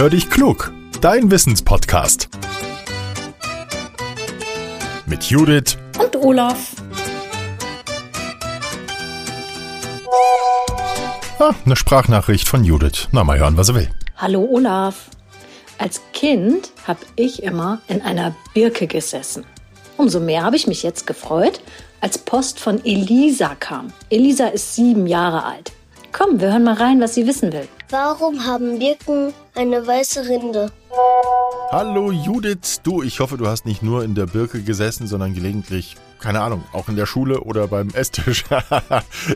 Hör 0.00 0.08
dich 0.08 0.30
klug, 0.30 0.72
dein 1.02 1.30
Wissenspodcast. 1.30 2.30
Mit 5.04 5.24
Judith 5.24 5.76
und 6.02 6.16
Olaf. 6.16 6.74
Ah, 11.38 11.52
eine 11.66 11.76
Sprachnachricht 11.76 12.48
von 12.48 12.64
Judith. 12.64 13.08
Na, 13.12 13.24
mal 13.24 13.38
hören, 13.38 13.58
was 13.58 13.68
er 13.68 13.74
will. 13.74 13.90
Hallo 14.16 14.48
Olaf. 14.50 15.10
Als 15.76 16.00
Kind 16.14 16.70
habe 16.86 17.00
ich 17.16 17.42
immer 17.42 17.82
in 17.86 18.00
einer 18.00 18.34
Birke 18.54 18.86
gesessen. 18.86 19.44
Umso 19.98 20.18
mehr 20.18 20.44
habe 20.44 20.56
ich 20.56 20.66
mich 20.66 20.82
jetzt 20.82 21.06
gefreut, 21.06 21.60
als 22.00 22.16
Post 22.16 22.58
von 22.58 22.82
Elisa 22.86 23.54
kam. 23.54 23.92
Elisa 24.08 24.46
ist 24.46 24.74
sieben 24.74 25.06
Jahre 25.06 25.44
alt. 25.44 25.72
Komm, 26.10 26.40
wir 26.40 26.52
hören 26.52 26.64
mal 26.64 26.76
rein, 26.76 27.02
was 27.02 27.14
sie 27.14 27.26
wissen 27.26 27.52
will. 27.52 27.68
Warum 27.90 28.46
haben 28.46 28.78
Birken 28.78 29.34
eine 29.56 29.84
weiße 29.84 30.28
Rinde? 30.28 30.70
Hallo 31.72 32.12
Judith, 32.12 32.80
du, 32.84 33.02
ich 33.02 33.18
hoffe, 33.18 33.36
du 33.36 33.48
hast 33.48 33.66
nicht 33.66 33.82
nur 33.82 34.04
in 34.04 34.14
der 34.14 34.26
Birke 34.26 34.62
gesessen, 34.62 35.08
sondern 35.08 35.34
gelegentlich, 35.34 35.96
keine 36.20 36.40
Ahnung, 36.40 36.62
auch 36.72 36.88
in 36.88 36.94
der 36.94 37.06
Schule 37.06 37.40
oder 37.40 37.66
beim 37.66 37.88
Esstisch. 37.92 38.44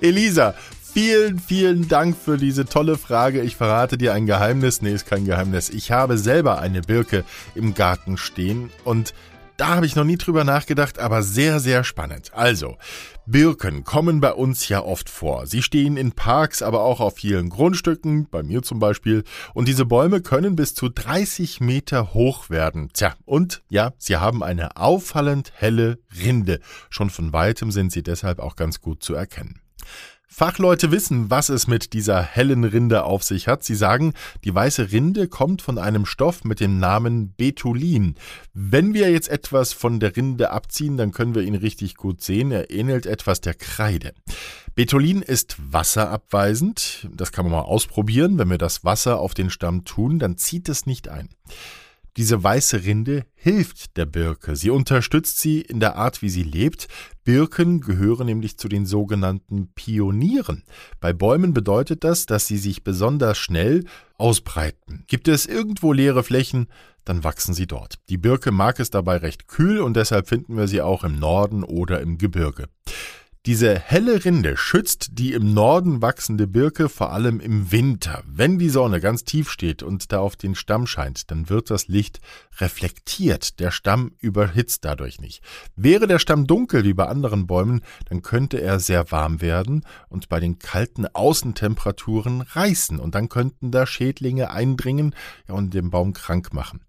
Elisa, 0.00 0.54
vielen, 0.82 1.38
vielen 1.38 1.86
Dank 1.86 2.16
für 2.16 2.38
diese 2.38 2.64
tolle 2.64 2.98
Frage. 2.98 3.42
Ich 3.42 3.54
verrate 3.54 3.96
dir 3.96 4.14
ein 4.14 4.26
Geheimnis. 4.26 4.82
Nee, 4.82 4.94
ist 4.94 5.06
kein 5.06 5.26
Geheimnis. 5.26 5.70
Ich 5.70 5.92
habe 5.92 6.18
selber 6.18 6.58
eine 6.58 6.80
Birke 6.80 7.24
im 7.54 7.74
Garten 7.74 8.16
stehen 8.16 8.70
und 8.82 9.14
da 9.60 9.76
habe 9.76 9.84
ich 9.84 9.94
noch 9.94 10.04
nie 10.04 10.16
drüber 10.16 10.42
nachgedacht, 10.44 10.98
aber 10.98 11.22
sehr, 11.22 11.60
sehr 11.60 11.84
spannend. 11.84 12.32
Also, 12.32 12.78
Birken 13.26 13.84
kommen 13.84 14.22
bei 14.22 14.32
uns 14.32 14.68
ja 14.70 14.82
oft 14.82 15.10
vor. 15.10 15.46
Sie 15.46 15.60
stehen 15.60 15.98
in 15.98 16.12
Parks, 16.12 16.62
aber 16.62 16.80
auch 16.80 17.00
auf 17.00 17.16
vielen 17.16 17.50
Grundstücken, 17.50 18.26
bei 18.30 18.42
mir 18.42 18.62
zum 18.62 18.78
Beispiel. 18.78 19.22
Und 19.52 19.68
diese 19.68 19.84
Bäume 19.84 20.22
können 20.22 20.56
bis 20.56 20.74
zu 20.74 20.88
30 20.88 21.60
Meter 21.60 22.14
hoch 22.14 22.48
werden. 22.48 22.88
Tja, 22.94 23.14
und 23.26 23.62
ja, 23.68 23.92
sie 23.98 24.16
haben 24.16 24.42
eine 24.42 24.78
auffallend 24.78 25.52
helle 25.54 25.98
Rinde. 26.24 26.60
Schon 26.88 27.10
von 27.10 27.34
weitem 27.34 27.70
sind 27.70 27.92
sie 27.92 28.02
deshalb 28.02 28.38
auch 28.38 28.56
ganz 28.56 28.80
gut 28.80 29.02
zu 29.02 29.12
erkennen. 29.12 29.60
Fachleute 30.40 30.90
wissen, 30.90 31.28
was 31.28 31.50
es 31.50 31.66
mit 31.66 31.92
dieser 31.92 32.22
hellen 32.22 32.64
Rinde 32.64 33.04
auf 33.04 33.22
sich 33.22 33.46
hat. 33.46 33.62
Sie 33.62 33.74
sagen, 33.74 34.14
die 34.42 34.54
weiße 34.54 34.90
Rinde 34.90 35.28
kommt 35.28 35.60
von 35.60 35.76
einem 35.76 36.06
Stoff 36.06 36.44
mit 36.44 36.60
dem 36.60 36.78
Namen 36.78 37.34
Betulin. 37.34 38.14
Wenn 38.54 38.94
wir 38.94 39.10
jetzt 39.10 39.28
etwas 39.28 39.74
von 39.74 40.00
der 40.00 40.16
Rinde 40.16 40.50
abziehen, 40.50 40.96
dann 40.96 41.12
können 41.12 41.34
wir 41.34 41.42
ihn 41.42 41.56
richtig 41.56 41.94
gut 41.94 42.22
sehen. 42.22 42.52
Er 42.52 42.70
ähnelt 42.70 43.04
etwas 43.04 43.42
der 43.42 43.52
Kreide. 43.52 44.14
Betulin 44.74 45.20
ist 45.20 45.58
wasserabweisend. 45.60 47.06
Das 47.14 47.32
kann 47.32 47.44
man 47.44 47.52
mal 47.52 47.68
ausprobieren. 47.68 48.38
Wenn 48.38 48.48
wir 48.48 48.56
das 48.56 48.82
Wasser 48.82 49.20
auf 49.20 49.34
den 49.34 49.50
Stamm 49.50 49.84
tun, 49.84 50.18
dann 50.18 50.38
zieht 50.38 50.70
es 50.70 50.86
nicht 50.86 51.10
ein. 51.10 51.28
Diese 52.16 52.42
weiße 52.42 52.84
Rinde 52.84 53.24
hilft 53.34 53.96
der 53.96 54.06
Birke. 54.06 54.56
Sie 54.56 54.70
unterstützt 54.70 55.38
sie 55.38 55.60
in 55.60 55.80
der 55.80 55.96
Art, 55.96 56.22
wie 56.22 56.28
sie 56.28 56.42
lebt. 56.42 56.88
Birken 57.24 57.80
gehören 57.80 58.26
nämlich 58.26 58.58
zu 58.58 58.68
den 58.68 58.86
sogenannten 58.86 59.68
Pionieren. 59.74 60.64
Bei 61.00 61.12
Bäumen 61.12 61.54
bedeutet 61.54 62.04
das, 62.04 62.26
dass 62.26 62.46
sie 62.46 62.58
sich 62.58 62.82
besonders 62.82 63.38
schnell 63.38 63.84
ausbreiten. 64.18 65.04
Gibt 65.06 65.28
es 65.28 65.46
irgendwo 65.46 65.92
leere 65.92 66.22
Flächen, 66.22 66.66
dann 67.04 67.24
wachsen 67.24 67.54
sie 67.54 67.66
dort. 67.66 67.98
Die 68.08 68.18
Birke 68.18 68.52
mag 68.52 68.78
es 68.78 68.90
dabei 68.90 69.16
recht 69.16 69.48
kühl 69.48 69.80
und 69.80 69.96
deshalb 69.96 70.28
finden 70.28 70.56
wir 70.56 70.68
sie 70.68 70.82
auch 70.82 71.04
im 71.04 71.18
Norden 71.18 71.64
oder 71.64 72.00
im 72.00 72.18
Gebirge. 72.18 72.68
Diese 73.46 73.78
helle 73.78 74.22
Rinde 74.22 74.58
schützt 74.58 75.18
die 75.18 75.32
im 75.32 75.54
Norden 75.54 76.02
wachsende 76.02 76.46
Birke 76.46 76.90
vor 76.90 77.10
allem 77.10 77.40
im 77.40 77.72
Winter. 77.72 78.22
Wenn 78.26 78.58
die 78.58 78.68
Sonne 78.68 79.00
ganz 79.00 79.24
tief 79.24 79.50
steht 79.50 79.82
und 79.82 80.12
da 80.12 80.18
auf 80.18 80.36
den 80.36 80.54
Stamm 80.54 80.86
scheint, 80.86 81.30
dann 81.30 81.48
wird 81.48 81.70
das 81.70 81.88
Licht 81.88 82.20
reflektiert. 82.58 83.58
Der 83.58 83.70
Stamm 83.70 84.12
überhitzt 84.18 84.84
dadurch 84.84 85.22
nicht. 85.22 85.42
Wäre 85.74 86.06
der 86.06 86.18
Stamm 86.18 86.46
dunkel 86.46 86.84
wie 86.84 86.92
bei 86.92 87.06
anderen 87.06 87.46
Bäumen, 87.46 87.80
dann 88.10 88.20
könnte 88.20 88.60
er 88.60 88.78
sehr 88.78 89.10
warm 89.10 89.40
werden 89.40 89.86
und 90.10 90.28
bei 90.28 90.38
den 90.38 90.58
kalten 90.58 91.06
Außentemperaturen 91.06 92.42
reißen 92.42 93.00
und 93.00 93.14
dann 93.14 93.30
könnten 93.30 93.70
da 93.70 93.86
Schädlinge 93.86 94.50
eindringen 94.50 95.14
und 95.48 95.72
den 95.72 95.88
Baum 95.88 96.12
krank 96.12 96.52
machen. 96.52 96.80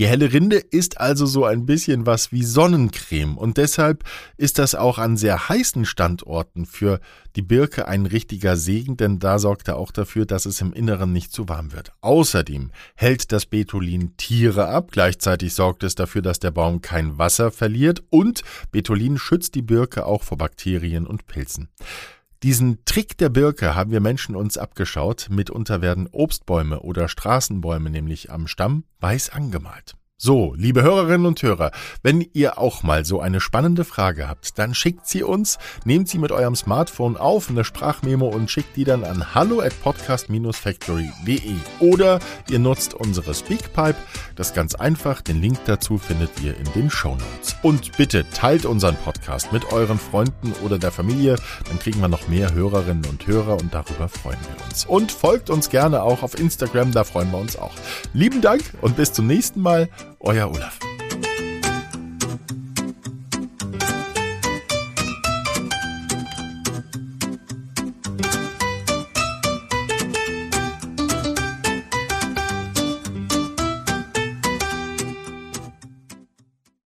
Die 0.00 0.06
helle 0.06 0.32
Rinde 0.32 0.56
ist 0.56 0.98
also 0.98 1.26
so 1.26 1.44
ein 1.44 1.66
bisschen 1.66 2.06
was 2.06 2.32
wie 2.32 2.42
Sonnencreme 2.42 3.36
und 3.36 3.58
deshalb 3.58 4.02
ist 4.38 4.58
das 4.58 4.74
auch 4.74 4.96
an 4.96 5.18
sehr 5.18 5.50
heißen 5.50 5.84
Standorten 5.84 6.64
für 6.64 7.00
die 7.36 7.42
Birke 7.42 7.86
ein 7.86 8.06
richtiger 8.06 8.56
Segen, 8.56 8.96
denn 8.96 9.18
da 9.18 9.38
sorgt 9.38 9.68
er 9.68 9.76
auch 9.76 9.92
dafür, 9.92 10.24
dass 10.24 10.46
es 10.46 10.62
im 10.62 10.72
Inneren 10.72 11.12
nicht 11.12 11.34
zu 11.34 11.50
warm 11.50 11.74
wird. 11.74 11.92
Außerdem 12.00 12.70
hält 12.94 13.30
das 13.30 13.44
Betulin 13.44 14.16
Tiere 14.16 14.68
ab, 14.68 14.88
gleichzeitig 14.90 15.52
sorgt 15.52 15.82
es 15.82 15.96
dafür, 15.96 16.22
dass 16.22 16.38
der 16.38 16.50
Baum 16.50 16.80
kein 16.80 17.18
Wasser 17.18 17.50
verliert 17.50 18.02
und 18.08 18.40
Betulin 18.72 19.18
schützt 19.18 19.54
die 19.54 19.60
Birke 19.60 20.06
auch 20.06 20.22
vor 20.22 20.38
Bakterien 20.38 21.06
und 21.06 21.26
Pilzen. 21.26 21.68
Diesen 22.42 22.82
Trick 22.86 23.18
der 23.18 23.28
Birke 23.28 23.74
haben 23.74 23.90
wir 23.90 24.00
Menschen 24.00 24.34
uns 24.34 24.56
abgeschaut. 24.56 25.28
Mitunter 25.30 25.82
werden 25.82 26.08
Obstbäume 26.10 26.80
oder 26.80 27.06
Straßenbäume 27.06 27.90
nämlich 27.90 28.30
am 28.30 28.46
Stamm 28.46 28.84
weiß 28.98 29.28
angemalt. 29.30 29.94
So, 30.22 30.52
liebe 30.54 30.82
Hörerinnen 30.82 31.24
und 31.24 31.42
Hörer, 31.42 31.70
wenn 32.02 32.20
ihr 32.34 32.58
auch 32.58 32.82
mal 32.82 33.06
so 33.06 33.22
eine 33.22 33.40
spannende 33.40 33.84
Frage 33.84 34.28
habt, 34.28 34.58
dann 34.58 34.74
schickt 34.74 35.06
sie 35.06 35.22
uns, 35.22 35.58
nehmt 35.86 36.10
sie 36.10 36.18
mit 36.18 36.30
eurem 36.30 36.54
Smartphone 36.54 37.16
auf, 37.16 37.48
eine 37.48 37.64
Sprachmemo 37.64 38.28
und 38.28 38.50
schickt 38.50 38.76
die 38.76 38.84
dann 38.84 39.02
an 39.02 39.34
hallo 39.34 39.62
at 39.62 39.72
podcast-factory.de 39.82 41.54
oder 41.78 42.20
ihr 42.50 42.58
nutzt 42.58 42.92
unsere 42.92 43.32
Speakpipe. 43.32 43.96
Das 44.36 44.52
ganz 44.52 44.74
einfach, 44.74 45.22
den 45.22 45.40
Link 45.40 45.58
dazu 45.64 45.96
findet 45.96 46.38
ihr 46.42 46.54
in 46.54 46.70
den 46.74 46.90
Show 46.90 47.16
Notes. 47.16 47.56
Und 47.62 47.96
bitte 47.96 48.28
teilt 48.28 48.66
unseren 48.66 48.96
Podcast 48.96 49.54
mit 49.54 49.72
euren 49.72 49.98
Freunden 49.98 50.52
oder 50.62 50.78
der 50.78 50.90
Familie, 50.90 51.36
dann 51.66 51.78
kriegen 51.78 51.98
wir 52.02 52.08
noch 52.08 52.28
mehr 52.28 52.52
Hörerinnen 52.52 53.06
und 53.06 53.26
Hörer 53.26 53.56
und 53.56 53.72
darüber 53.72 54.10
freuen 54.10 54.38
wir 54.54 54.66
uns. 54.66 54.84
Und 54.84 55.12
folgt 55.12 55.48
uns 55.48 55.70
gerne 55.70 56.02
auch 56.02 56.22
auf 56.22 56.38
Instagram, 56.38 56.92
da 56.92 57.04
freuen 57.04 57.30
wir 57.30 57.38
uns 57.38 57.56
auch. 57.56 57.72
Lieben 58.12 58.42
Dank 58.42 58.60
und 58.82 58.96
bis 58.96 59.14
zum 59.14 59.26
nächsten 59.26 59.62
Mal 59.62 59.88
euer 60.20 60.44
Olaf. 60.48 60.89